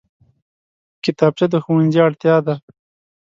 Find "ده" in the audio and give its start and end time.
2.45-2.55